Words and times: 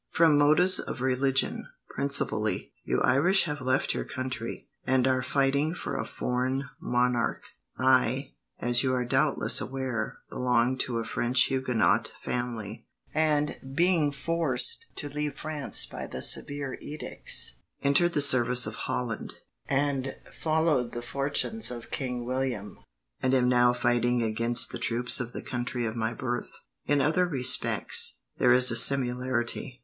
From 0.09 0.35
motives 0.35 0.79
of 0.79 0.99
religion, 1.01 1.67
principally, 1.89 2.73
you 2.83 2.99
Irish 3.03 3.43
have 3.43 3.61
left 3.61 3.93
your 3.93 4.03
country, 4.03 4.67
and 4.83 5.05
are 5.07 5.21
fighting 5.21 5.75
for 5.75 5.95
a 5.95 6.07
foreign 6.07 6.67
monarch. 6.79 7.43
I, 7.77 8.31
as 8.57 8.81
you 8.81 8.95
are 8.95 9.05
doubtless 9.05 9.61
aware, 9.61 10.17
belong 10.27 10.79
to 10.79 10.97
a 10.97 11.05
French 11.05 11.43
Huguenot 11.51 12.13
family, 12.19 12.87
and, 13.13 13.57
being 13.75 14.11
forced 14.11 14.87
to 14.95 15.07
leave 15.07 15.35
France 15.37 15.85
by 15.85 16.07
the 16.07 16.23
severe 16.23 16.79
edicts, 16.81 17.59
entered 17.83 18.13
the 18.13 18.21
service 18.21 18.65
of 18.65 18.73
Holland, 18.89 19.35
and 19.69 20.15
followed 20.33 20.93
the 20.93 21.03
fortunes 21.03 21.69
of 21.69 21.91
King 21.91 22.25
William, 22.25 22.79
and 23.21 23.35
am 23.35 23.47
now 23.47 23.71
fighting 23.71 24.23
against 24.23 24.71
the 24.71 24.79
troops 24.79 25.19
of 25.19 25.31
the 25.31 25.43
country 25.43 25.85
of 25.85 25.95
my 25.95 26.11
birth. 26.11 26.49
In 26.87 27.01
other 27.01 27.27
respects, 27.27 28.17
there 28.39 28.51
is 28.51 28.71
a 28.71 28.75
similarity. 28.75 29.77